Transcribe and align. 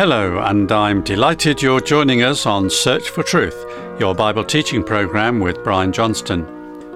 Hello, 0.00 0.38
and 0.38 0.72
I'm 0.72 1.02
delighted 1.02 1.60
you're 1.60 1.78
joining 1.78 2.22
us 2.22 2.46
on 2.46 2.70
Search 2.70 3.10
for 3.10 3.22
Truth, 3.22 3.66
your 4.00 4.14
Bible 4.14 4.42
teaching 4.42 4.82
program 4.82 5.40
with 5.40 5.62
Brian 5.62 5.92
Johnston. 5.92 6.46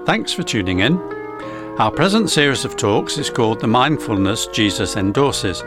Thanks 0.07 0.33
for 0.33 0.41
tuning 0.41 0.79
in. 0.79 0.97
Our 1.77 1.91
present 1.91 2.31
series 2.31 2.65
of 2.65 2.75
talks 2.75 3.19
is 3.19 3.29
called 3.29 3.59
The 3.59 3.67
Mindfulness 3.67 4.47
Jesus 4.47 4.97
Endorses, 4.97 5.61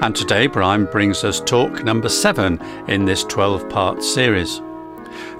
and 0.00 0.16
today 0.16 0.46
Brian 0.46 0.86
brings 0.86 1.24
us 1.24 1.40
talk 1.40 1.84
number 1.84 2.08
seven 2.08 2.58
in 2.88 3.04
this 3.04 3.22
12 3.24 3.68
part 3.68 4.02
series. 4.02 4.62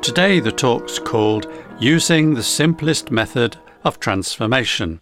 Today 0.03 0.41
the 0.41 0.53
talk's 0.53 0.99
called 0.99 1.51
Using 1.79 2.35
the 2.35 2.43
Simplest 2.43 3.11
Method 3.11 3.57
of 3.85 3.99
Transformation, 3.99 5.01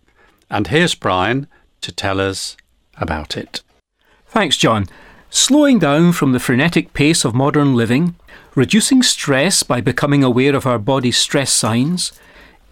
and 0.48 0.68
here's 0.68 0.94
Brian 0.94 1.48
to 1.80 1.90
tell 1.90 2.20
us 2.20 2.56
about 2.98 3.36
it. 3.36 3.64
Thanks, 4.28 4.56
John. 4.56 4.86
Slowing 5.30 5.78
down 5.78 6.12
from 6.12 6.32
the 6.32 6.40
frenetic 6.40 6.92
pace 6.92 7.24
of 7.24 7.34
modern 7.34 7.74
living, 7.74 8.14
reducing 8.54 9.02
stress 9.02 9.62
by 9.62 9.80
becoming 9.80 10.22
aware 10.22 10.54
of 10.54 10.66
our 10.66 10.78
body's 10.78 11.18
stress 11.18 11.52
signs, 11.52 12.12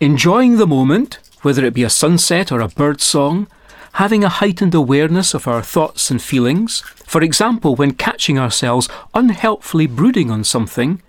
enjoying 0.01 0.57
the 0.57 0.67
moment, 0.67 1.19
whether 1.43 1.65
it 1.65 1.75
be 1.75 1.83
a 1.83 1.91
sunset 1.91 2.53
or 2.53 2.61
a 2.61 2.69
bird 2.69 3.01
song, 3.01 3.49
having 3.95 4.25
a 4.25 4.29
heightened 4.29 4.75
awareness 4.75 5.35
of 5.35 5.47
our 5.47 5.63
thoughts 5.63 6.11
and 6.11 6.23
feelings, 6.23 6.81
for 7.05 7.23
example, 7.23 7.77
when 7.77 7.93
catching 7.93 8.39
ourselves 8.39 8.89
unhelpfully 9.15 9.87
brooding 9.87 10.31
on 10.31 10.43
something, 10.43 11.03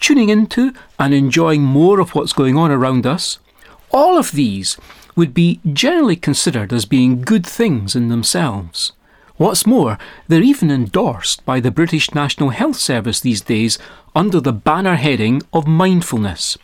tuning 0.00 0.28
into 0.28 0.72
and 0.98 1.12
enjoying 1.12 1.62
more 1.62 2.00
of 2.00 2.14
what's 2.14 2.32
going 2.32 2.56
on 2.56 2.70
around 2.70 3.06
us, 3.06 3.38
all 3.90 4.16
of 4.16 4.32
these 4.32 4.76
would 5.16 5.34
be 5.34 5.60
generally 5.72 6.16
considered 6.16 6.72
as 6.72 6.84
being 6.84 7.20
good 7.20 7.46
things 7.46 7.94
in 7.96 8.08
themselves. 8.08 8.92
What's 9.38 9.66
more, 9.66 9.98
they're 10.26 10.42
even 10.42 10.68
endorsed 10.68 11.46
by 11.46 11.60
the 11.60 11.70
British 11.70 12.12
National 12.12 12.50
Health 12.50 12.74
Service 12.74 13.20
these 13.20 13.40
days 13.40 13.78
under 14.12 14.40
the 14.40 14.52
banner 14.52 14.96
heading 14.96 15.42
of 15.52 15.64
mindfulness. 15.64 16.58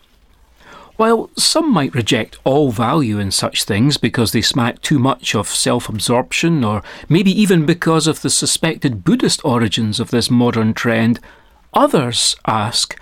While 0.96 1.30
some 1.36 1.72
might 1.72 1.94
reject 1.94 2.38
all 2.42 2.72
value 2.72 3.20
in 3.20 3.30
such 3.30 3.62
things 3.62 3.96
because 3.96 4.32
they 4.32 4.42
smack 4.42 4.82
too 4.82 4.98
much 4.98 5.36
of 5.36 5.48
self 5.48 5.88
absorption, 5.88 6.64
or 6.64 6.82
maybe 7.08 7.30
even 7.30 7.64
because 7.64 8.08
of 8.08 8.22
the 8.22 8.30
suspected 8.30 9.04
Buddhist 9.04 9.44
origins 9.44 10.00
of 10.00 10.10
this 10.10 10.28
modern 10.28 10.74
trend, 10.74 11.20
others 11.72 12.34
ask 12.44 12.98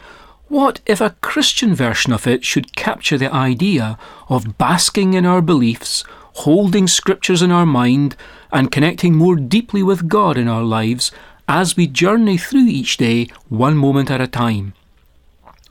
what 0.49 0.81
if 0.85 1.01
a 1.01 1.17
Christian 1.23 1.75
version 1.75 2.13
of 2.13 2.27
it 2.27 2.45
should 2.45 2.77
capture 2.77 3.17
the 3.17 3.33
idea 3.33 3.97
of 4.29 4.59
basking 4.59 5.15
in 5.15 5.25
our 5.25 5.41
beliefs, 5.41 6.05
holding 6.35 6.87
scriptures 6.87 7.43
in 7.43 7.53
our 7.53 7.67
mind, 7.67 8.17
and 8.53 8.73
connecting 8.73 9.15
more 9.15 9.37
deeply 9.37 9.83
with 9.83 10.09
God 10.09 10.37
in 10.37 10.49
our 10.49 10.63
lives 10.63 11.11
as 11.49 11.77
we 11.77 11.87
journey 11.87 12.39
through 12.39 12.67
each 12.67 12.97
day 12.97 13.29
one 13.49 13.77
moment 13.77 14.11
at 14.11 14.21
a 14.21 14.27
time. 14.27 14.75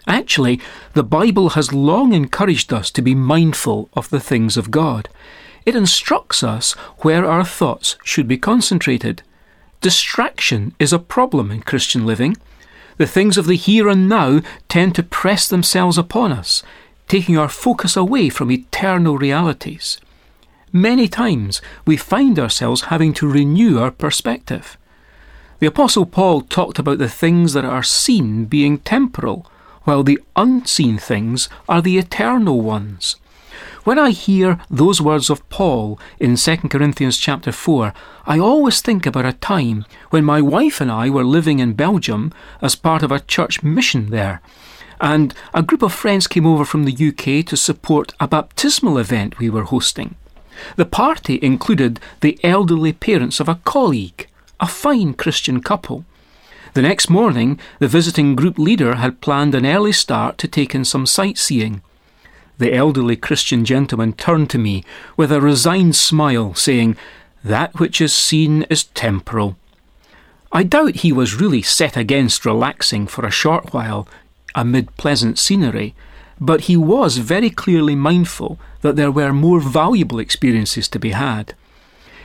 Actually, 0.08 0.60
the 0.94 1.04
Bible 1.04 1.50
has 1.50 1.74
long 1.74 2.14
encouraged 2.14 2.74
us 2.74 2.90
to 2.92 3.02
be 3.02 3.16
mindful 3.16 3.90
of 3.94 4.10
the 4.10 4.20
things 4.20 4.58
of 4.58 4.72
God. 4.72 5.08
It 5.66 5.76
instructs 5.76 6.44
us 6.44 6.74
where 7.00 7.26
our 7.26 7.46
thoughts 7.46 7.98
should 8.04 8.28
be 8.28 8.38
concentrated. 8.38 9.22
Distraction 9.80 10.74
is 10.80 10.92
a 10.92 11.00
problem 11.00 11.52
in 11.52 11.62
Christian 11.62 12.06
living. 12.06 12.36
The 12.98 13.08
things 13.08 13.38
of 13.38 13.46
the 13.46 13.56
here 13.56 13.88
and 13.88 14.10
now 14.10 14.42
tend 14.70 14.96
to 14.96 15.04
press 15.04 15.48
themselves 15.48 15.98
upon 15.98 16.32
us, 16.32 16.64
taking 17.08 17.38
our 17.38 17.50
focus 17.50 17.96
away 17.96 18.30
from 18.30 18.52
eternal 18.52 19.18
realities. 19.18 20.00
Many 20.74 21.10
times 21.10 21.62
we 21.86 21.98
find 21.98 22.40
ourselves 22.40 22.84
having 22.84 23.12
to 23.16 23.28
renew 23.30 23.80
our 23.80 23.92
perspective. 23.92 24.78
The 25.60 25.68
Apostle 25.68 26.06
Paul 26.06 26.42
talked 26.42 26.80
about 26.80 26.98
the 26.98 27.10
things 27.10 27.52
that 27.54 27.66
are 27.66 27.84
seen 27.84 28.46
being 28.46 28.78
temporal, 28.78 29.46
while 29.84 30.02
the 30.02 30.20
unseen 30.38 30.98
things 30.98 31.50
are 31.68 31.82
the 31.82 31.98
eternal 31.98 32.62
ones. 32.62 33.18
When 33.84 34.00
I 34.00 34.12
hear 34.12 34.60
those 34.70 35.02
words 35.02 35.30
of 35.30 35.48
Paul 35.50 36.00
in 36.20 36.38
2 36.38 36.56
Corinthians 36.70 37.18
chapter 37.18 37.52
4, 37.52 37.94
I 38.26 38.40
always 38.40 38.80
think 38.80 39.06
about 39.06 39.26
a 39.26 39.34
time 39.34 39.86
when 40.10 40.24
my 40.24 40.42
wife 40.42 40.80
and 40.80 40.90
I 40.90 41.10
were 41.10 41.26
living 41.26 41.60
in 41.60 41.74
Belgium 41.74 42.32
as 42.62 42.76
part 42.76 43.04
of 43.04 43.12
a 43.12 43.20
church 43.20 43.62
mission 43.62 44.10
there. 44.10 44.42
And 45.02 45.34
a 45.54 45.64
group 45.64 45.82
of 45.82 45.92
friends 45.92 46.28
came 46.28 46.46
over 46.46 46.64
from 46.64 46.86
the 46.86 46.94
UK 46.94 47.46
to 47.48 47.58
support 47.58 48.14
a 48.22 48.28
baptismal 48.28 48.98
event 48.98 49.38
we 49.38 49.50
were 49.50 49.64
hosting. 49.64 50.16
The 50.76 50.86
party 50.86 51.40
included 51.42 52.00
the 52.22 52.40
elderly 52.44 52.94
parents 52.94 53.40
of 53.40 53.50
a 53.50 53.60
colleague, 53.64 54.28
a 54.60 54.68
fine 54.68 55.14
Christian 55.14 55.62
couple. 55.62 56.06
The 56.74 56.82
next 56.82 57.10
morning, 57.10 57.60
the 57.80 57.88
visiting 57.88 58.36
group 58.36 58.58
leader 58.58 58.96
had 58.96 59.22
planned 59.22 59.56
an 59.56 59.66
early 59.66 59.92
start 59.92 60.38
to 60.38 60.48
take 60.48 60.74
in 60.74 60.86
some 60.86 61.06
sightseeing. 61.06 61.82
The 62.58 62.74
elderly 62.74 63.16
Christian 63.16 63.66
gentleman 63.66 64.14
turned 64.14 64.50
to 64.52 64.58
me 64.58 64.84
with 65.18 65.32
a 65.32 65.42
resigned 65.42 65.96
smile, 65.96 66.54
saying, 66.54 66.96
That 67.44 67.80
which 67.80 68.00
is 68.00 68.14
seen 68.14 68.64
is 68.70 68.84
temporal. 68.84 69.58
I 70.52 70.64
doubt 70.64 70.98
he 70.98 71.12
was 71.12 71.40
really 71.40 71.62
set 71.62 71.98
against 71.98 72.46
relaxing 72.46 73.08
for 73.08 73.26
a 73.26 73.32
short 73.32 73.74
while 73.74 74.08
amid 74.54 74.96
pleasant 74.98 75.40
scenery, 75.40 75.96
but 76.42 76.62
he 76.62 76.76
was 76.76 77.18
very 77.18 77.52
clearly 77.52 77.96
mindful 77.96 78.60
that 78.82 78.96
there 78.96 79.12
were 79.12 79.32
more 79.32 79.60
valuable 79.60 80.18
experiences 80.18 80.88
to 80.88 80.98
be 80.98 81.12
had. 81.12 81.54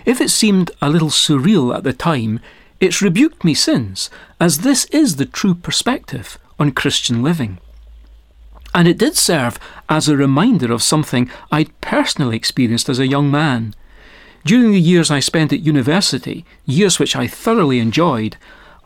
If 0.06 0.22
it 0.22 0.30
seemed 0.30 0.70
a 0.80 0.88
little 0.88 1.10
surreal 1.10 1.76
at 1.76 1.84
the 1.84 1.92
time, 1.92 2.40
it's 2.80 3.02
rebuked 3.02 3.44
me 3.44 3.52
since, 3.52 4.08
as 4.40 4.58
this 4.58 4.86
is 4.86 5.16
the 5.16 5.26
true 5.26 5.54
perspective 5.54 6.38
on 6.58 6.72
Christian 6.72 7.22
living. 7.22 7.58
And 8.74 8.88
it 8.88 8.98
did 8.98 9.16
serve 9.16 9.58
as 9.88 10.08
a 10.08 10.16
reminder 10.16 10.72
of 10.72 10.82
something 10.82 11.30
I'd 11.52 11.78
personally 11.82 12.36
experienced 12.36 12.88
as 12.88 12.98
a 12.98 13.06
young 13.06 13.30
man. 13.30 13.74
During 14.46 14.72
the 14.72 14.80
years 14.80 15.10
I 15.10 15.20
spent 15.20 15.52
at 15.52 15.60
university, 15.60 16.46
years 16.64 16.98
which 16.98 17.16
I 17.16 17.26
thoroughly 17.26 17.80
enjoyed, 17.80 18.36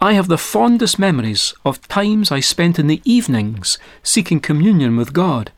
I 0.02 0.14
have 0.14 0.28
the 0.28 0.38
fondest 0.38 0.98
memories 0.98 1.52
of 1.62 1.86
times 1.86 2.32
I 2.32 2.40
spent 2.40 2.78
in 2.78 2.86
the 2.86 3.02
evenings 3.04 3.76
seeking 4.02 4.40
communion 4.40 4.96
with 4.96 5.12
God. 5.12 5.52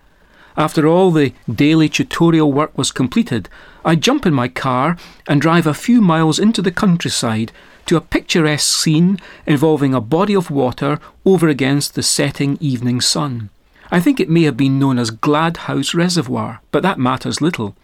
After 0.56 0.84
all 0.84 1.12
the 1.12 1.32
daily 1.48 1.88
tutorial 1.88 2.52
work 2.52 2.76
was 2.76 2.90
completed, 2.90 3.48
I 3.84 3.94
jump 3.94 4.26
in 4.26 4.34
my 4.34 4.48
car 4.48 4.96
and 5.28 5.40
drive 5.40 5.64
a 5.64 5.72
few 5.72 6.00
miles 6.00 6.40
into 6.40 6.60
the 6.60 6.72
countryside 6.72 7.52
to 7.86 7.96
a 7.96 8.00
picturesque 8.00 8.82
scene 8.82 9.20
involving 9.46 9.94
a 9.94 10.00
body 10.00 10.34
of 10.34 10.50
water 10.50 10.98
over 11.24 11.48
against 11.48 11.94
the 11.94 12.02
setting 12.02 12.58
evening 12.60 13.00
sun. 13.00 13.48
I 13.92 14.00
think 14.00 14.18
it 14.18 14.28
may 14.28 14.42
have 14.42 14.56
been 14.56 14.76
known 14.76 14.98
as 14.98 15.10
Gladhouse 15.10 15.94
Reservoir, 15.94 16.60
but 16.72 16.82
that 16.82 16.98
matters 16.98 17.40
little. 17.40 17.76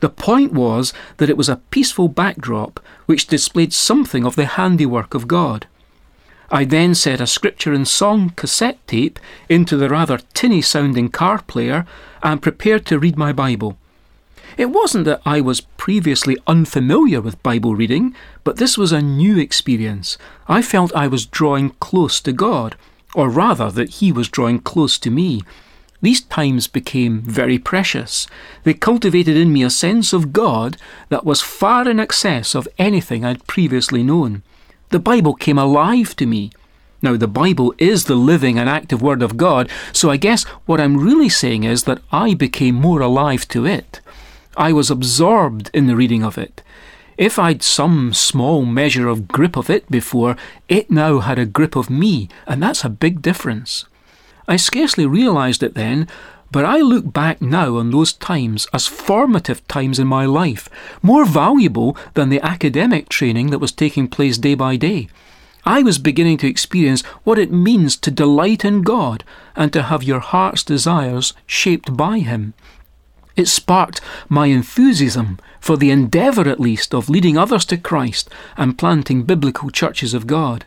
The 0.00 0.08
point 0.08 0.52
was 0.52 0.92
that 1.16 1.28
it 1.28 1.36
was 1.36 1.48
a 1.48 1.60
peaceful 1.72 2.06
backdrop 2.06 2.78
which 3.06 3.26
displayed 3.26 3.72
something 3.72 4.24
of 4.24 4.36
the 4.36 4.46
handiwork 4.46 5.12
of 5.12 5.26
God. 5.26 5.66
I 6.50 6.64
then 6.64 6.94
set 6.94 7.20
a 7.20 7.26
scripture 7.26 7.72
and 7.72 7.86
song 7.86 8.30
cassette 8.36 8.78
tape 8.86 9.18
into 9.48 9.76
the 9.76 9.88
rather 9.88 10.18
tinny 10.32 10.62
sounding 10.62 11.08
car 11.08 11.42
player 11.42 11.86
and 12.22 12.42
prepared 12.42 12.86
to 12.86 12.98
read 12.98 13.16
my 13.16 13.32
Bible. 13.32 13.76
It 14.56 14.70
wasn't 14.70 15.04
that 15.04 15.20
I 15.26 15.40
was 15.40 15.60
previously 15.60 16.38
unfamiliar 16.46 17.20
with 17.20 17.42
Bible 17.42 17.74
reading, 17.74 18.14
but 18.42 18.56
this 18.56 18.78
was 18.78 18.90
a 18.90 19.02
new 19.02 19.38
experience. 19.38 20.16
I 20.48 20.62
felt 20.62 20.94
I 20.94 21.08
was 21.08 21.26
drawing 21.26 21.70
close 21.80 22.20
to 22.22 22.32
God, 22.32 22.76
or 23.14 23.28
rather 23.28 23.70
that 23.72 23.96
He 24.00 24.12
was 24.12 24.28
drawing 24.28 24.60
close 24.60 24.98
to 25.00 25.10
me. 25.10 25.42
These 26.00 26.22
times 26.22 26.68
became 26.68 27.20
very 27.20 27.58
precious. 27.58 28.26
They 28.64 28.72
cultivated 28.72 29.36
in 29.36 29.52
me 29.52 29.62
a 29.62 29.70
sense 29.70 30.12
of 30.12 30.32
God 30.32 30.76
that 31.08 31.24
was 31.24 31.42
far 31.42 31.88
in 31.88 32.00
excess 32.00 32.54
of 32.54 32.68
anything 32.78 33.24
I'd 33.24 33.46
previously 33.46 34.02
known. 34.02 34.42
The 34.90 34.98
Bible 35.00 35.34
came 35.34 35.58
alive 35.58 36.14
to 36.16 36.26
me. 36.26 36.52
Now, 37.02 37.16
the 37.16 37.28
Bible 37.28 37.74
is 37.78 38.04
the 38.04 38.14
living 38.14 38.58
and 38.58 38.68
active 38.68 39.02
Word 39.02 39.22
of 39.22 39.36
God, 39.36 39.70
so 39.92 40.10
I 40.10 40.16
guess 40.16 40.44
what 40.64 40.80
I'm 40.80 40.96
really 40.96 41.28
saying 41.28 41.64
is 41.64 41.84
that 41.84 42.00
I 42.10 42.34
became 42.34 42.74
more 42.74 43.00
alive 43.00 43.46
to 43.48 43.66
it. 43.66 44.00
I 44.56 44.72
was 44.72 44.90
absorbed 44.90 45.70
in 45.74 45.86
the 45.86 45.96
reading 45.96 46.22
of 46.22 46.38
it. 46.38 46.62
If 47.18 47.38
I'd 47.38 47.62
some 47.62 48.14
small 48.14 48.64
measure 48.64 49.08
of 49.08 49.28
grip 49.28 49.56
of 49.56 49.70
it 49.70 49.90
before, 49.90 50.36
it 50.68 50.90
now 50.90 51.20
had 51.20 51.38
a 51.38 51.46
grip 51.46 51.76
of 51.76 51.90
me, 51.90 52.28
and 52.46 52.62
that's 52.62 52.84
a 52.84 52.88
big 52.88 53.22
difference. 53.22 53.86
I 54.48 54.56
scarcely 54.56 55.06
realised 55.06 55.62
it 55.62 55.74
then, 55.74 56.08
but 56.52 56.64
I 56.64 56.78
look 56.78 57.12
back 57.12 57.42
now 57.42 57.76
on 57.76 57.90
those 57.90 58.12
times 58.12 58.66
as 58.72 58.86
formative 58.86 59.66
times 59.66 59.98
in 59.98 60.06
my 60.06 60.24
life, 60.24 60.68
more 61.02 61.24
valuable 61.24 61.96
than 62.14 62.28
the 62.28 62.40
academic 62.40 63.08
training 63.08 63.50
that 63.50 63.58
was 63.58 63.72
taking 63.72 64.08
place 64.08 64.38
day 64.38 64.54
by 64.54 64.76
day. 64.76 65.08
I 65.64 65.82
was 65.82 65.98
beginning 65.98 66.38
to 66.38 66.48
experience 66.48 67.02
what 67.24 67.40
it 67.40 67.50
means 67.50 67.96
to 67.96 68.10
delight 68.12 68.64
in 68.64 68.82
God 68.82 69.24
and 69.56 69.72
to 69.72 69.82
have 69.82 70.04
your 70.04 70.20
heart's 70.20 70.62
desires 70.62 71.32
shaped 71.46 71.96
by 71.96 72.20
Him. 72.20 72.54
It 73.34 73.48
sparked 73.48 74.00
my 74.28 74.46
enthusiasm 74.46 75.40
for 75.60 75.76
the 75.76 75.90
endeavour, 75.90 76.48
at 76.48 76.60
least, 76.60 76.94
of 76.94 77.10
leading 77.10 77.36
others 77.36 77.64
to 77.66 77.76
Christ 77.76 78.30
and 78.56 78.78
planting 78.78 79.24
biblical 79.24 79.70
churches 79.70 80.14
of 80.14 80.28
God. 80.28 80.64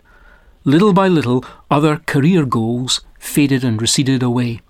Little 0.69 0.93
by 0.93 1.07
little, 1.07 1.43
other 1.69 1.97
career 1.97 2.45
goals 2.45 3.01
faded 3.17 3.63
and 3.63 3.81
receded 3.81 4.23
away. 4.23 4.61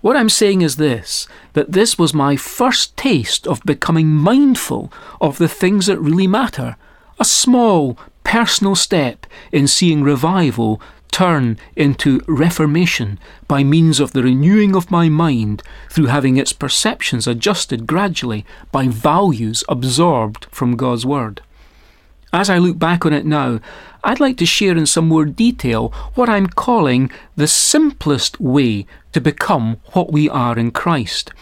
What 0.00 0.16
I'm 0.16 0.28
saying 0.28 0.62
is 0.62 0.76
this 0.76 1.28
that 1.52 1.72
this 1.72 1.98
was 1.98 2.12
my 2.12 2.36
first 2.36 2.96
taste 2.96 3.46
of 3.46 3.62
becoming 3.64 4.08
mindful 4.08 4.92
of 5.20 5.38
the 5.38 5.48
things 5.48 5.86
that 5.86 6.00
really 6.00 6.26
matter. 6.26 6.76
A 7.20 7.24
small, 7.24 7.96
personal 8.24 8.74
step 8.74 9.26
in 9.52 9.68
seeing 9.68 10.02
revival 10.02 10.80
turn 11.12 11.58
into 11.76 12.20
reformation 12.26 13.18
by 13.46 13.62
means 13.62 14.00
of 14.00 14.12
the 14.12 14.22
renewing 14.22 14.74
of 14.74 14.90
my 14.90 15.08
mind 15.08 15.62
through 15.90 16.06
having 16.06 16.36
its 16.36 16.52
perceptions 16.52 17.26
adjusted 17.26 17.86
gradually 17.86 18.44
by 18.72 18.88
values 18.88 19.62
absorbed 19.68 20.46
from 20.46 20.76
God's 20.76 21.06
Word. 21.06 21.42
As 22.32 22.48
I 22.48 22.56
look 22.56 22.78
back 22.78 23.04
on 23.04 23.12
it 23.12 23.26
now, 23.26 23.60
I'd 24.04 24.20
like 24.20 24.36
to 24.38 24.46
share 24.46 24.76
in 24.76 24.86
some 24.86 25.06
more 25.06 25.24
detail 25.24 25.90
what 26.14 26.28
I'm 26.28 26.48
calling 26.48 27.10
the 27.36 27.46
simplest 27.46 28.40
way 28.40 28.86
to 29.12 29.20
become 29.20 29.76
what 29.92 30.12
we 30.12 30.28
are 30.28 30.58
in 30.58 30.72
Christ. 30.72 31.32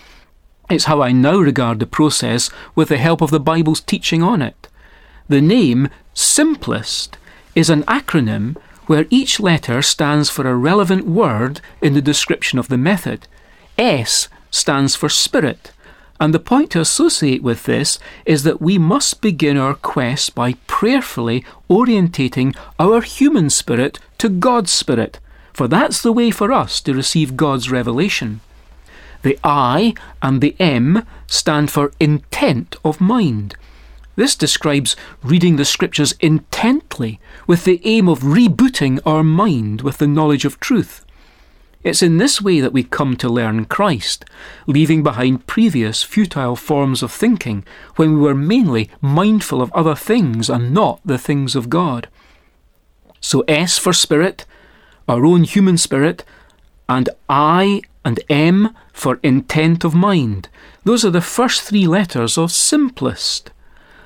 It's 0.69 0.85
how 0.85 1.03
I 1.03 1.13
now 1.13 1.39
regard 1.39 1.81
the 1.81 1.87
process 1.87 2.51
with 2.75 2.91
the 2.91 2.99
help 2.99 3.23
of 3.23 3.31
the 3.31 3.41
Bible's 3.41 3.81
teaching 3.81 4.23
on 4.23 4.43
it. 4.43 4.69
The 5.29 5.41
name 5.41 5.89
Simplest 6.13 7.17
is 7.55 7.71
an 7.71 7.83
acronym 7.85 8.57
where 8.87 9.07
each 9.11 9.41
letter 9.41 9.81
stands 9.83 10.29
for 10.29 10.47
a 10.47 10.57
relevant 10.57 11.07
word 11.07 11.61
in 11.81 11.95
the 11.95 12.03
description 12.03 12.59
of 12.59 12.69
the 12.69 12.77
method. 12.77 13.27
S 13.79 14.29
stands 14.51 14.97
for 14.97 15.09
Spirit, 15.09 15.73
and 16.21 16.35
the 16.35 16.39
point 16.39 16.71
to 16.73 16.81
associate 16.81 17.43
with 17.43 17.65
this 17.65 17.99
is 18.27 18.43
that 18.43 18.61
we 18.61 18.77
must 18.77 19.23
begin 19.23 19.57
our 19.57 19.75
quest 19.75 20.35
by 20.35 20.53
prayerfully 20.67 21.43
orientating 21.71 22.55
our 22.79 23.01
human 23.01 23.49
spirit 23.49 23.99
to 24.19 24.29
God's 24.29 24.71
spirit, 24.71 25.19
for 25.55 25.67
that's 25.67 26.03
the 26.03 26.13
way 26.13 26.31
for 26.31 26.53
us 26.53 26.83
to 26.83 26.93
receive 26.93 27.39
God's 27.39 27.71
revelation. 27.71 28.43
The 29.23 29.39
I 29.43 29.95
and 30.21 30.43
the 30.43 30.55
M 30.61 31.07
stand 31.27 31.71
for 31.71 31.93
intent 31.99 32.77
of 32.85 33.01
mind. 33.01 33.57
This 34.17 34.37
describes 34.37 34.97
reading 35.23 35.57
the 35.57 35.65
scriptures 35.65 36.13
intently 36.21 37.19
with 37.47 37.65
the 37.65 37.81
aim 37.85 38.09
of 38.09 38.21
rebooting 38.21 39.01
our 39.07 39.25
mind 39.25 39.81
with 39.81 39.97
the 39.97 40.07
knowledge 40.07 40.45
of 40.45 40.61
truth. 40.61 41.05
It's 41.83 42.03
in 42.03 42.19
this 42.19 42.43
way 42.43 42.61
that 42.61 42.75
we 42.75 42.83
come 42.83 43.17
to 43.17 43.29
learn 43.29 43.65
Christ, 43.65 44.27
leaving 44.67 45.03
behind 45.03 45.47
previous 45.47 46.03
futile 46.03 46.57
forms 46.57 47.03
of 47.03 47.11
thinking 47.11 47.65
when 47.97 48.15
we 48.15 48.21
were 48.21 48.35
mainly 48.35 48.91
mindful 49.01 49.63
of 49.63 49.73
other 49.73 49.95
things 49.95 50.51
and 50.51 50.75
not 50.75 51.01
the 51.05 51.19
things 51.19 51.57
of 51.57 51.71
God. 51.71 52.09
So 53.21 53.41
S 53.49 53.79
for 53.79 53.95
spirit, 53.95 54.45
our 55.09 55.25
own 55.25 55.45
human 55.45 55.79
spirit, 55.79 56.25
and 56.89 57.09
I 57.29 57.81
and 58.05 58.21
M 58.29 58.75
for 58.93 59.19
intent 59.23 59.85
of 59.85 59.95
mind. 59.95 60.49
Those 60.85 61.05
are 61.05 61.11
the 61.11 61.21
first 61.21 61.63
three 61.63 61.87
letters 61.87 62.37
of 62.37 62.53
simplest. 62.53 63.51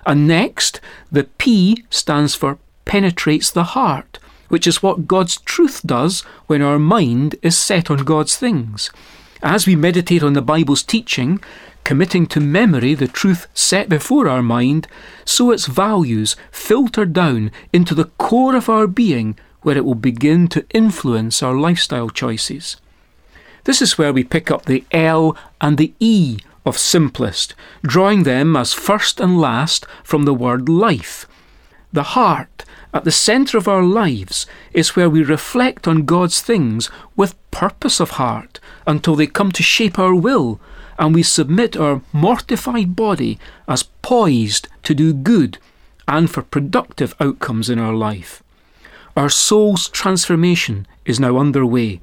And 0.07 0.29
next, 0.29 0.81
the 1.11 1.25
P 1.25 1.85
stands 1.91 2.35
for 2.35 2.59
penetrates 2.85 3.51
the 3.51 3.65
heart, 3.65 4.19
which 4.49 4.67
is 4.67 4.83
what 4.83 5.09
God's 5.09 5.39
truth 5.39 5.83
does 5.87 6.21
when 6.47 6.63
our 6.63 6.79
mind 6.79 7.37
is 7.43 7.57
set 7.57 7.91
on 7.91 7.99
God's 7.99 8.37
things. 8.37 8.91
As 9.43 9.67
we 9.67 9.77
meditate 9.77 10.23
on 10.23 10.33
the 10.33 10.43
Bible's 10.43 10.83
teaching, 10.83 11.41
committing 11.85 12.27
to 12.27 12.41
memory 12.41 12.95
the 12.95 13.07
truth 13.07 13.47
set 13.53 13.89
before 13.89 14.29
our 14.29 14.43
mind, 14.43 14.89
so 15.25 15.51
its 15.51 15.67
values 15.67 16.35
filter 16.51 17.05
down 17.05 17.51
into 17.73 17.95
the 17.95 18.11
core 18.19 18.57
of 18.57 18.69
our 18.69 18.87
being, 18.87 19.39
where 19.63 19.77
it 19.77 19.85
will 19.85 19.95
begin 19.95 20.49
to 20.49 20.67
influence 20.71 21.43
our 21.43 21.55
lifestyle 21.55 22.09
choices. 22.09 22.77
This 23.65 23.81
is 23.81 23.97
where 23.97 24.13
we 24.13 24.25
pick 24.25 24.51
up 24.51 24.67
the 24.67 24.85
L 24.91 25.37
and 25.61 25.79
the 25.79 25.95
E 26.01 26.39
of 26.67 26.79
simplest, 26.79 27.55
drawing 27.83 28.23
them 28.23 28.57
as 28.57 28.73
first 28.73 29.21
and 29.21 29.39
last 29.39 29.87
from 30.03 30.25
the 30.25 30.35
word 30.35 30.69
life. 30.69 31.27
The 31.93 32.03
heart 32.03 32.65
at 32.95 33.03
the 33.03 33.11
centre 33.11 33.59
of 33.59 33.67
our 33.67 33.83
lives 33.83 34.47
is 34.73 34.95
where 34.95 35.11
we 35.11 35.25
reflect 35.25 35.89
on 35.89 36.05
God's 36.05 36.41
things 36.41 36.89
with 37.17 37.35
purpose 37.51 37.99
of 37.99 38.11
heart 38.11 38.61
until 38.87 39.17
they 39.17 39.27
come 39.27 39.51
to 39.53 39.65
shape 39.65 39.99
our 39.99 40.15
will 40.15 40.61
and 40.97 41.13
we 41.13 41.25
submit 41.25 41.77
our 41.77 42.03
mortified 42.13 42.95
body 42.95 43.37
as 43.67 43.83
poised 44.01 44.69
to 44.85 44.95
do 44.95 45.13
good 45.13 45.59
and 46.07 46.31
for 46.31 46.43
productive 46.43 47.17
outcomes 47.19 47.69
in 47.69 47.81
our 47.81 47.95
life. 47.95 48.45
Our 49.17 49.29
soul's 49.29 49.89
transformation 49.89 50.87
is 51.05 51.19
now 51.19 51.37
underway. 51.37 52.01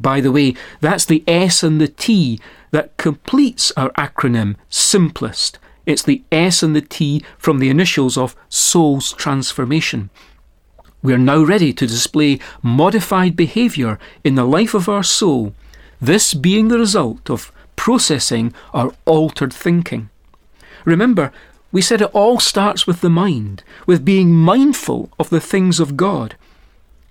By 0.00 0.20
the 0.20 0.32
way, 0.32 0.54
that's 0.80 1.04
the 1.04 1.22
S 1.28 1.62
and 1.62 1.80
the 1.80 1.86
T 1.86 2.40
that 2.72 2.96
completes 2.96 3.70
our 3.76 3.90
acronym 3.92 4.56
SIMPLEST 4.68 5.60
it's 5.86 6.02
the 6.02 6.22
S 6.32 6.62
and 6.62 6.74
the 6.74 6.80
T 6.80 7.22
from 7.38 7.58
the 7.58 7.70
initials 7.70 8.16
of 8.16 8.36
soul's 8.48 9.12
transformation. 9.12 10.10
We 11.02 11.12
are 11.12 11.18
now 11.18 11.42
ready 11.42 11.72
to 11.74 11.86
display 11.86 12.38
modified 12.62 13.36
behaviour 13.36 13.98
in 14.24 14.36
the 14.36 14.44
life 14.44 14.72
of 14.72 14.88
our 14.88 15.02
soul, 15.02 15.54
this 16.00 16.32
being 16.32 16.68
the 16.68 16.78
result 16.78 17.28
of 17.28 17.52
processing 17.76 18.54
our 18.72 18.94
altered 19.04 19.52
thinking. 19.52 20.08
Remember, 20.84 21.32
we 21.72 21.82
said 21.82 22.00
it 22.00 22.10
all 22.14 22.38
starts 22.38 22.86
with 22.86 23.00
the 23.00 23.10
mind, 23.10 23.64
with 23.86 24.04
being 24.04 24.32
mindful 24.32 25.10
of 25.18 25.28
the 25.28 25.40
things 25.40 25.80
of 25.80 25.96
God. 25.96 26.36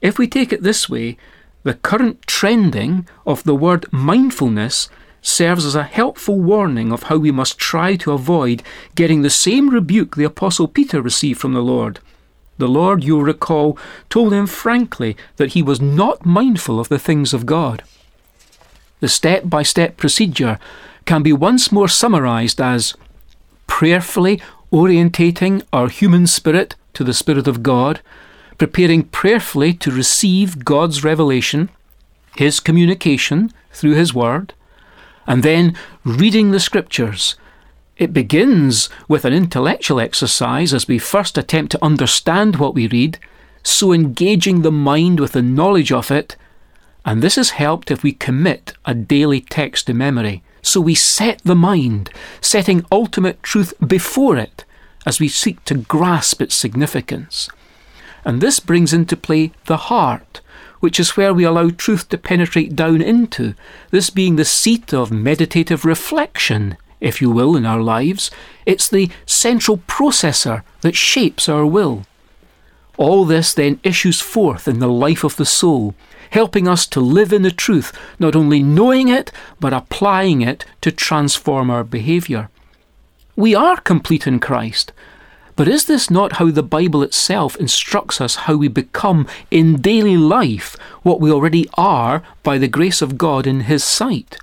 If 0.02 0.18
we 0.18 0.28
take 0.28 0.52
it 0.52 0.64
this 0.64 0.90
way, 0.90 1.18
the 1.64 1.74
current 1.76 2.26
trending 2.28 3.08
of 3.26 3.44
the 3.44 3.56
word 3.56 3.86
mindfulness 3.92 4.90
serves 5.24 5.66
as 5.66 5.74
a 5.74 5.84
helpful 5.84 6.40
warning 6.40 6.92
of 6.92 7.04
how 7.04 7.18
we 7.18 7.32
must 7.32 7.58
try 7.58 7.96
to 7.96 8.12
avoid 8.12 8.62
getting 8.94 9.24
the 9.24 9.30
same 9.32 9.70
rebuke 9.70 10.16
the 10.16 10.24
Apostle 10.24 10.68
Peter 10.68 11.02
received 11.02 11.40
from 11.40 11.54
the 11.54 11.64
Lord. 11.64 12.00
The 12.60 12.68
Lord, 12.68 13.04
you'll 13.04 13.24
recall, 13.24 13.80
told 14.10 14.32
him 14.32 14.46
frankly 14.46 15.18
that 15.38 15.54
he 15.54 15.64
was 15.64 15.82
not 15.82 16.26
mindful 16.26 16.80
of 16.80 16.90
the 16.90 17.00
things 17.00 17.34
of 17.34 17.48
God. 17.48 17.82
The 19.00 19.10
step 19.10 19.50
by 19.50 19.64
step 19.64 19.98
procedure 19.98 20.60
can 21.06 21.24
be 21.24 21.34
once 21.34 21.72
more 21.72 21.88
summarized 21.88 22.62
as 22.62 22.94
prayerfully 23.66 24.40
orientating 24.72 25.64
our 25.72 25.88
human 25.88 26.28
spirit 26.28 26.76
to 26.94 27.04
the 27.04 27.14
Spirit 27.14 27.48
of 27.48 27.64
God, 27.64 28.02
preparing 28.58 29.04
prayerfully 29.04 29.74
to 29.74 29.92
receive 29.92 30.64
God's 30.64 31.04
revelation, 31.04 31.70
His 32.36 32.60
communication 32.60 33.52
through 33.72 33.94
His 33.96 34.14
Word, 34.14 34.54
and 35.28 35.44
then 35.44 35.76
reading 36.04 36.52
the 36.52 36.60
scriptures. 36.60 37.36
It 37.98 38.14
begins 38.14 38.90
with 39.08 39.26
an 39.26 39.34
intellectual 39.34 40.00
exercise 40.00 40.74
as 40.74 40.88
we 40.88 40.98
first 40.98 41.38
attempt 41.38 41.72
to 41.74 41.84
understand 41.84 42.56
what 42.56 42.74
we 42.74 42.88
read, 42.88 43.20
so 43.62 43.94
engaging 43.94 44.62
the 44.62 44.72
mind 44.72 45.20
with 45.20 45.34
the 45.34 45.42
knowledge 45.42 45.92
of 45.92 46.12
it, 46.12 46.36
and 47.06 47.22
this 47.22 47.38
is 47.38 47.52
helped 47.52 47.92
if 47.92 48.04
we 48.04 48.14
commit 48.14 48.74
a 48.86 48.94
daily 48.94 49.42
text 49.42 49.88
to 49.88 49.94
memory. 49.94 50.44
So 50.62 50.80
we 50.80 50.96
set 50.96 51.40
the 51.44 51.56
mind, 51.56 52.10
setting 52.40 52.86
ultimate 52.92 53.44
truth 53.44 53.74
before 53.86 54.38
it 54.38 54.64
as 55.06 55.20
we 55.20 55.28
seek 55.28 55.64
to 55.66 55.76
grasp 55.76 56.42
its 56.42 56.56
significance. 56.56 57.50
And 58.24 58.40
this 58.40 58.62
brings 58.62 58.94
into 58.94 59.18
play 59.18 59.52
the 59.66 59.76
heart, 59.76 60.40
which 60.84 61.00
is 61.00 61.16
where 61.16 61.34
we 61.34 61.46
allow 61.46 61.70
truth 61.70 62.10
to 62.10 62.18
penetrate 62.18 62.76
down 62.76 63.02
into, 63.02 63.56
this 63.92 64.10
being 64.10 64.36
the 64.36 64.44
seat 64.44 64.94
of 64.94 65.14
meditative 65.14 65.86
reflection, 65.86 66.76
if 67.00 67.22
you 67.22 67.32
will, 67.32 67.56
in 67.56 67.66
our 67.66 67.80
lives. 67.80 68.30
It's 68.66 68.90
the 68.90 69.10
central 69.26 69.78
processor 69.78 70.62
that 70.82 70.94
shapes 70.94 71.48
our 71.48 71.66
will. 71.66 72.06
All 72.98 73.24
this 73.24 73.54
then 73.54 73.80
issues 73.82 74.20
forth 74.20 74.68
in 74.68 74.80
the 74.80 74.90
life 74.90 75.24
of 75.24 75.38
the 75.38 75.46
soul, 75.46 75.96
helping 76.32 76.68
us 76.68 76.86
to 76.88 77.00
live 77.00 77.32
in 77.32 77.44
the 77.44 77.52
truth, 77.52 77.98
not 78.20 78.36
only 78.36 78.62
knowing 78.62 79.08
it, 79.08 79.32
but 79.62 79.72
applying 79.72 80.42
it 80.42 80.66
to 80.82 80.92
transform 80.92 81.70
our 81.70 81.86
behaviour. 81.86 82.50
We 83.38 83.56
are 83.56 83.80
complete 83.80 84.28
in 84.28 84.42
Christ, 84.42 84.92
but 85.56 85.68
is 85.68 85.86
this 85.86 86.10
not 86.10 86.34
how 86.34 86.50
the 86.50 86.64
Bible 86.64 87.04
itself 87.04 87.56
instructs 87.58 88.20
us 88.20 88.36
how 88.36 88.56
we 88.56 88.68
become 88.68 89.28
in 89.52 89.82
daily 89.82 90.18
life 90.18 90.76
what 91.04 91.22
we 91.22 91.32
already 91.32 91.68
are 91.76 92.24
by 92.42 92.58
the 92.58 92.68
grace 92.68 93.02
of 93.02 93.18
God 93.18 93.46
in 93.46 93.62
His 93.62 93.84
sight? 93.84 94.38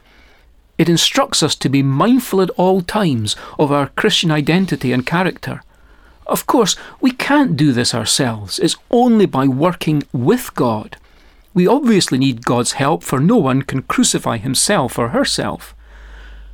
It 0.79 0.89
instructs 0.89 1.43
us 1.43 1.55
to 1.57 1.69
be 1.69 1.83
mindful 1.83 2.41
at 2.41 2.51
all 2.51 2.81
times 2.81 3.37
of 3.59 3.71
our 3.71 3.89
Christian 3.89 4.31
identity 4.31 4.93
and 4.93 5.05
character. 5.05 5.63
Of 6.27 6.47
course, 6.47 6.77
we 7.01 7.11
can't 7.11 7.57
do 7.57 7.73
this 7.73 7.93
ourselves. 7.93 8.59
It's 8.61 8.77
only 8.91 9.27
by 9.27 9.47
working 9.49 10.05
with 10.13 10.55
God. 10.55 10.97
We 11.53 11.67
obviously 11.67 12.19
need 12.19 12.45
God's 12.45 12.73
help, 12.73 13.03
for 13.03 13.19
no 13.19 13.37
one 13.37 13.63
can 13.63 13.83
crucify 13.83 14.37
himself 14.37 14.99
or 14.99 15.09
herself. 15.09 15.75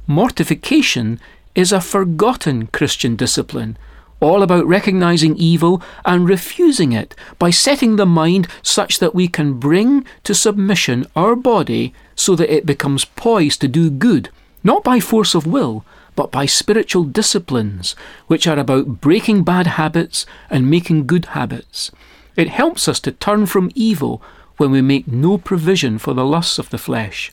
Mortification 0.07 1.21
is 1.55 1.73
a 1.73 1.81
forgotten 1.81 2.69
Christian 2.69 3.17
discipline 3.17 3.77
all 4.21 4.43
about 4.43 4.67
recognizing 4.67 5.37
evil 5.37 5.83
and 6.05 6.29
refusing 6.29 6.93
it 6.93 7.15
by 7.39 7.51
setting 7.51 7.97
the 7.97 8.07
mind 8.07 8.49
such 8.63 8.99
that 8.99 9.15
we 9.15 9.29
can 9.29 9.55
bring 9.55 10.05
to 10.25 10.35
submission 10.35 11.07
our 11.15 11.37
body 11.37 11.93
so 12.15 12.35
that 12.35 12.53
it 12.53 12.67
becomes 12.67 13.05
poised 13.05 13.61
to 13.61 13.69
do 13.69 13.91
good, 13.91 14.31
not 14.65 14.83
by 14.83 15.01
force 15.01 15.35
of 15.35 15.47
will, 15.47 15.85
but 16.15 16.33
by 16.33 16.47
spiritual 16.47 17.05
disciplines, 17.05 17.95
which 18.27 18.47
are 18.47 18.59
about 18.59 19.01
breaking 19.01 19.45
bad 19.45 19.67
habits 19.67 20.25
and 20.49 20.71
making 20.71 21.07
good 21.07 21.27
habits. 21.27 21.91
It 22.37 22.49
helps 22.49 22.89
us 22.89 23.01
to 23.01 23.13
turn 23.13 23.47
from 23.47 23.71
evil 23.75 24.23
when 24.57 24.71
we 24.71 24.81
make 24.81 25.07
no 25.07 25.37
provision 25.37 25.99
for 25.99 26.15
the 26.15 26.25
lusts 26.25 26.59
of 26.59 26.71
the 26.71 26.79
flesh. 26.79 27.33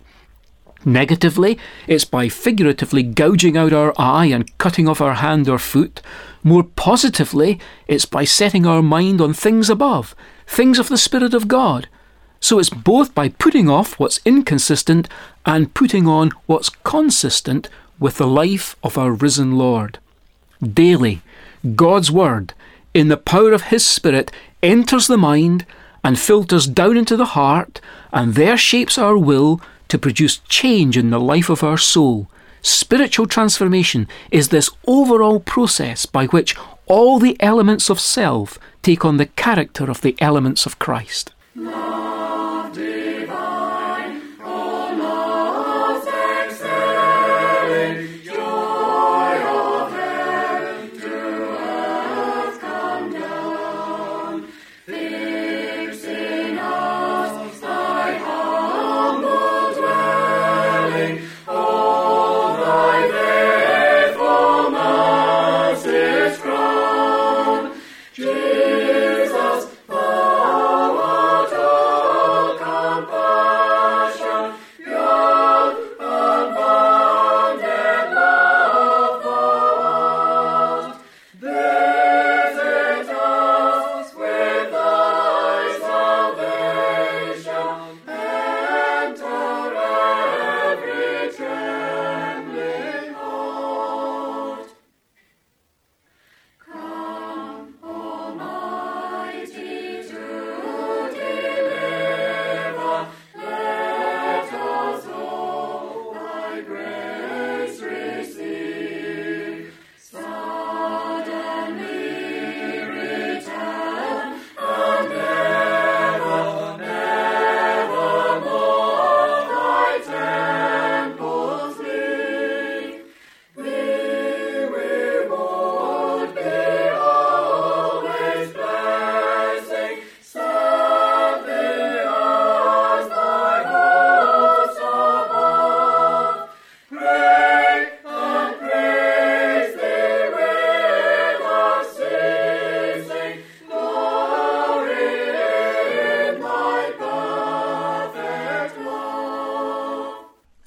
Negatively, 0.86 1.58
it's 1.88 2.06
by 2.06 2.30
figuratively 2.30 3.04
gouging 3.04 3.58
out 3.58 3.74
our 3.74 3.94
eye 3.98 4.26
and 4.26 4.58
cutting 4.58 4.88
off 4.88 5.02
our 5.02 5.16
hand 5.16 5.48
or 5.48 5.60
foot. 5.60 6.02
More 6.44 6.64
positively, 6.64 7.60
it's 7.88 8.06
by 8.06 8.26
setting 8.26 8.66
our 8.66 8.82
mind 8.82 9.22
on 9.22 9.34
things 9.34 9.70
above, 9.70 10.14
things 10.46 10.80
of 10.80 10.90
the 10.90 10.98
Spirit 10.98 11.34
of 11.34 11.48
God. 11.48 11.88
So 12.42 12.60
it's 12.60 12.70
both 12.70 13.16
by 13.16 13.30
putting 13.30 13.70
off 13.70 13.98
what's 13.98 14.20
inconsistent 14.26 15.08
and 15.46 15.74
putting 15.74 16.08
on 16.08 16.32
what's 16.46 16.70
consistent 16.70 17.70
with 18.00 18.18
the 18.18 18.28
life 18.28 18.76
of 18.84 18.98
our 18.98 19.14
risen 19.14 19.58
Lord. 19.58 20.00
Daily, 20.62 21.22
God's 21.76 22.12
Word, 22.12 22.54
in 22.94 23.08
the 23.08 23.16
power 23.16 23.54
of 23.54 23.64
His 23.64 23.86
Spirit, 23.86 24.30
enters 24.62 25.08
the 25.08 25.18
mind 25.18 25.66
and 26.04 26.20
filters 26.20 26.68
down 26.68 26.98
into 26.98 27.16
the 27.16 27.28
heart, 27.28 27.80
and 28.12 28.36
there 28.36 28.58
shapes 28.58 28.98
our 28.98 29.18
will 29.18 29.62
to 29.88 29.98
produce 29.98 30.40
change 30.50 30.98
in 30.98 31.10
the 31.10 31.20
life 31.20 31.50
of 31.50 31.64
our 31.64 31.78
soul. 31.78 32.28
Spiritual 32.62 33.28
transformation 33.28 34.08
is 34.32 34.50
this 34.50 34.70
overall 34.88 35.40
process 35.40 36.06
by 36.06 36.26
which 36.28 36.56
all 36.86 37.20
the 37.20 37.36
elements 37.42 37.90
of 37.90 38.00
self 38.00 38.58
take 38.82 39.04
on 39.06 39.18
the 39.18 39.26
character 39.26 39.90
of 39.90 40.02
the 40.02 40.16
elements 40.20 40.66
of 40.66 40.80
Christ. 40.80 41.32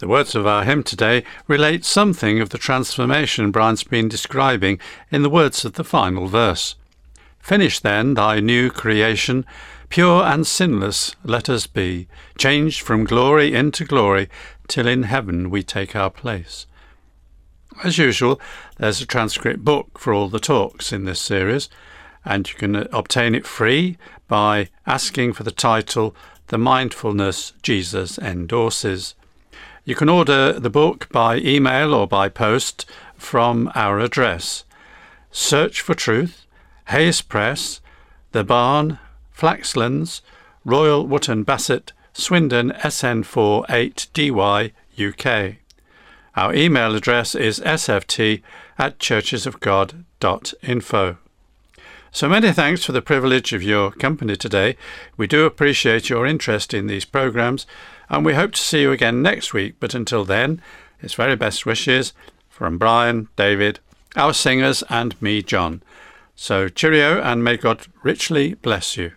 The 0.06 0.12
words 0.12 0.36
of 0.36 0.46
our 0.46 0.62
hymn 0.62 0.84
today 0.84 1.24
relate 1.48 1.84
something 1.84 2.40
of 2.40 2.50
the 2.50 2.58
transformation 2.58 3.50
Brian's 3.50 3.82
been 3.82 4.08
describing 4.08 4.78
in 5.10 5.22
the 5.22 5.28
words 5.28 5.64
of 5.64 5.72
the 5.72 5.82
final 5.82 6.28
verse. 6.28 6.76
Finish 7.40 7.80
then 7.80 8.14
thy 8.14 8.38
new 8.38 8.70
creation, 8.70 9.44
pure 9.88 10.22
and 10.22 10.46
sinless 10.46 11.16
let 11.24 11.48
us 11.48 11.66
be, 11.66 12.06
changed 12.38 12.82
from 12.82 13.02
glory 13.02 13.52
into 13.52 13.84
glory, 13.84 14.28
till 14.68 14.86
in 14.86 15.02
heaven 15.02 15.50
we 15.50 15.64
take 15.64 15.96
our 15.96 16.10
place. 16.10 16.66
As 17.82 17.98
usual, 17.98 18.40
there's 18.76 19.00
a 19.00 19.06
transcript 19.06 19.64
book 19.64 19.98
for 19.98 20.14
all 20.14 20.28
the 20.28 20.38
talks 20.38 20.92
in 20.92 21.04
this 21.04 21.18
series, 21.18 21.68
and 22.24 22.48
you 22.48 22.54
can 22.54 22.76
obtain 22.76 23.34
it 23.34 23.44
free 23.44 23.98
by 24.28 24.68
asking 24.86 25.32
for 25.32 25.42
the 25.42 25.50
title 25.50 26.14
The 26.46 26.58
Mindfulness 26.58 27.54
Jesus 27.60 28.18
Endorses. 28.20 29.15
You 29.86 29.94
can 29.94 30.08
order 30.08 30.58
the 30.58 30.68
book 30.68 31.08
by 31.12 31.36
email 31.36 31.94
or 31.94 32.08
by 32.08 32.28
post 32.28 32.86
from 33.16 33.70
our 33.76 34.00
address. 34.00 34.64
Search 35.30 35.80
for 35.80 35.94
Truth, 35.94 36.44
Hayes 36.88 37.22
Press, 37.22 37.80
The 38.32 38.42
Barn, 38.42 38.98
Flaxlands, 39.32 40.22
Royal 40.64 41.06
Wootton 41.06 41.44
Bassett, 41.44 41.92
Swindon 42.12 42.72
SN4 42.72 43.64
8DY, 43.68 44.72
UK. 44.98 45.58
Our 46.34 46.52
email 46.52 46.96
address 46.96 47.36
is 47.36 47.60
sft 47.60 48.42
at 48.76 48.98
churchesofgod.info. 48.98 51.16
So 52.16 52.30
many 52.30 52.50
thanks 52.50 52.82
for 52.82 52.92
the 52.92 53.02
privilege 53.02 53.52
of 53.52 53.62
your 53.62 53.90
company 53.90 54.36
today. 54.36 54.78
We 55.18 55.26
do 55.26 55.44
appreciate 55.44 56.08
your 56.08 56.24
interest 56.24 56.72
in 56.72 56.86
these 56.86 57.04
programs 57.04 57.66
and 58.08 58.24
we 58.24 58.32
hope 58.32 58.52
to 58.52 58.62
see 58.62 58.80
you 58.80 58.90
again 58.90 59.20
next 59.20 59.52
week. 59.52 59.74
But 59.80 59.92
until 59.92 60.24
then, 60.24 60.62
it's 61.02 61.12
very 61.12 61.36
best 61.36 61.66
wishes 61.66 62.14
from 62.48 62.78
Brian, 62.78 63.28
David, 63.36 63.80
our 64.16 64.32
singers, 64.32 64.82
and 64.88 65.20
me, 65.20 65.42
John. 65.42 65.82
So 66.34 66.70
cheerio, 66.70 67.20
and 67.20 67.44
may 67.44 67.58
God 67.58 67.86
richly 68.02 68.54
bless 68.54 68.96
you. 68.96 69.12